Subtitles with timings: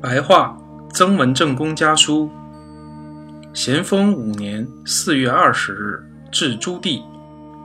[0.00, 0.56] 白话
[0.94, 2.30] 曾文正公家书。
[3.52, 7.02] 咸丰五年四月二十日，至朱棣，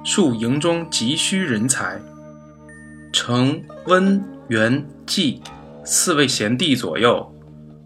[0.04, 2.02] 数营中急需人才。
[3.12, 5.44] 承温元纪
[5.86, 7.32] 四位贤弟左右。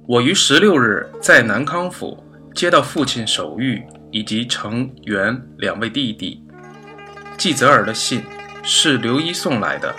[0.07, 2.23] 我于十六日在南康府
[2.55, 6.41] 接到父亲手谕以及承元两位弟弟
[7.37, 8.23] 季泽儿的信，
[8.63, 9.93] 是刘一送来的。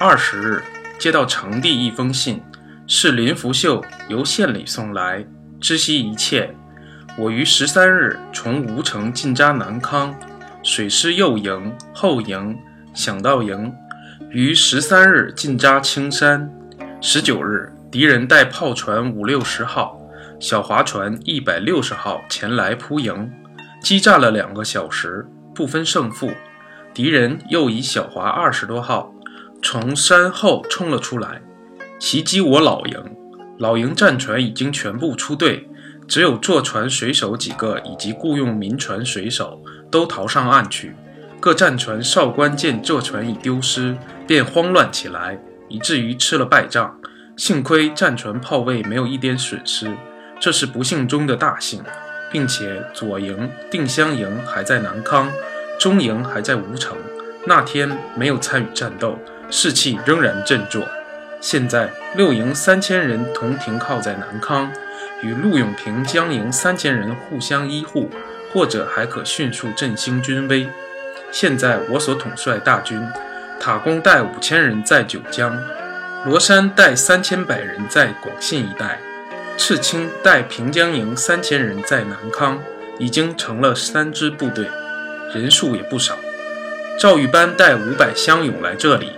[0.00, 0.62] 二十日
[0.98, 2.42] 接到承帝一封信。
[2.88, 5.26] 是林福秀由县里送来，
[5.60, 6.54] 知悉一切。
[7.18, 10.14] 我于十三日从吴城进扎南康，
[10.62, 12.56] 水师右营、后营、
[12.94, 13.72] 响道营，
[14.30, 16.48] 于十三日进扎青山。
[17.00, 20.00] 十九日，敌人带炮船五六十号、
[20.38, 23.32] 小划船一百六十号前来扑营，
[23.82, 26.30] 激战了两个小时，不分胜负。
[26.94, 29.12] 敌人又以小划二十多号
[29.60, 31.42] 从山后冲了出来。
[31.98, 33.02] 袭击我老营，
[33.58, 35.68] 老营战船已经全部出队，
[36.06, 40.94] 只有坐船水手几个以及雇佣民船水手都逃上岸去。
[41.40, 46.98] 各战船哨官见这船已丢失，便慌乱起来，以至于吃了败仗。
[47.36, 49.94] 幸亏战船炮位没有一点损失，
[50.38, 51.82] 这是不幸中的大幸，
[52.32, 55.30] 并且左营、定襄营还在南康，
[55.78, 56.96] 中营还在吴城。
[57.46, 59.18] 那天没有参与战斗，
[59.50, 60.86] 士气仍然振作。
[61.48, 64.68] 现在六营三千人同停靠在南康，
[65.22, 68.10] 与陆永平江营三千人互相依护，
[68.52, 70.66] 或者还可迅速振兴军威。
[71.30, 73.00] 现在我所统帅大军，
[73.60, 75.56] 塔公带五千人在九江，
[76.24, 78.98] 罗山带三千百人在广信一带，
[79.56, 82.60] 赤青带平江营三千人在南康，
[82.98, 84.66] 已经成了三支部队，
[85.32, 86.18] 人数也不少。
[86.98, 89.12] 赵玉班带五百乡勇来这里。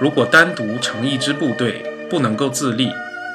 [0.00, 2.88] 如果单独成一支部队，不能够自立；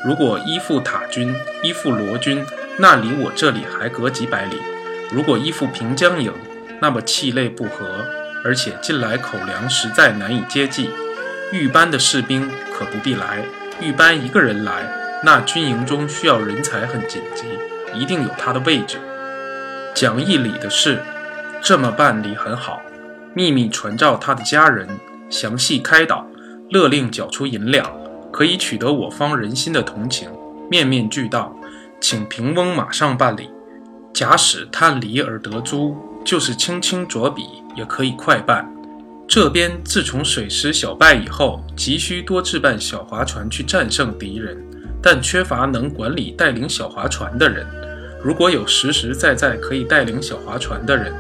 [0.06, 2.46] 如果依附塔军、依附罗军，
[2.78, 4.58] 那离我这里还隔几百里；
[5.11, 6.33] 如果依附平江营，
[6.82, 8.06] 那么气类不合，
[8.44, 10.89] 而且近来口粮实在难以接济。
[11.52, 13.44] 玉班的士兵可不必来，
[13.82, 14.72] 玉班一个人来，
[15.23, 17.45] 那军营中需要人才很紧急，
[17.94, 18.98] 一定有他的位置。
[19.95, 21.00] 讲义理的事，
[21.62, 22.82] 这么办理很好，
[23.33, 24.88] 秘密传召他的家人，
[25.30, 26.29] 详细开导。
[26.72, 27.92] 勒令缴出银两，
[28.32, 30.30] 可以取得我方人心的同情，
[30.70, 31.56] 面面俱到，
[32.00, 33.50] 请平翁马上办理。
[34.14, 37.44] 假使探离而得珠，就是轻轻着笔
[37.76, 38.70] 也可以快办。
[39.28, 44.58] 这边自从水师小败以后，急需多置办小划船去战胜敌人，
[45.02, 47.66] 但缺乏能管理带领小划船的人。
[48.22, 51.14] 如果有实实在在可以带领小划船的人，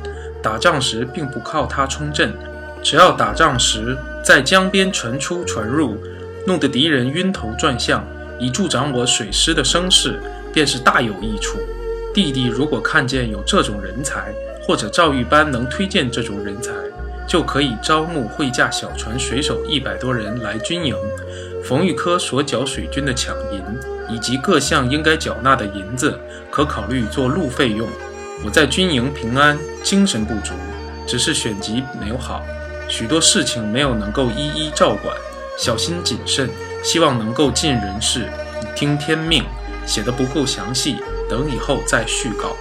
[0.43, 2.33] 打仗时并不靠他冲阵。
[2.81, 5.97] 只要打仗时在江边船出船入，
[6.45, 8.05] 弄得敌人晕头转向，
[8.39, 10.19] 以助长我水师的声势，
[10.53, 11.59] 便是大有益处。
[12.13, 16.71] 弟弟如果看见有这种人才，或者赵玉班能推荐这种人才，
[17.27, 20.95] 就可以招募会驾小船水手一百多人来军营。
[21.63, 23.61] 冯玉科所缴水军的抢银，
[24.09, 26.17] 以及各项应该缴纳的银子，
[26.49, 27.87] 可考虑做路费用。
[28.43, 30.53] 我在军营平安，精神不足，
[31.05, 32.41] 只是选集没有好。
[32.89, 35.15] 许多事情没有能够一一照管，
[35.57, 36.49] 小心谨慎，
[36.83, 38.29] 希望能够尽人事，
[38.75, 39.43] 听天命。
[39.85, 42.55] 写的不够详细，等以后再续稿。